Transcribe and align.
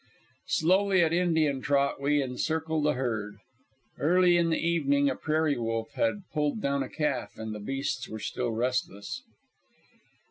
Slowly 0.47 1.03
at 1.03 1.13
Indian 1.13 1.61
trot 1.61 2.01
we 2.01 2.23
encircle 2.23 2.81
the 2.81 2.93
herd. 2.93 3.35
Earlier 3.99 4.39
in 4.39 4.49
the 4.49 4.57
evening 4.57 5.07
a 5.11 5.15
prairie 5.15 5.59
wolf 5.59 5.91
had 5.91 6.23
pulled 6.33 6.59
down 6.59 6.81
a 6.81 6.89
calf, 6.89 7.33
and 7.37 7.53
the 7.53 7.59
beasts 7.59 8.09
were 8.09 8.17
still 8.17 8.49
restless. 8.49 9.21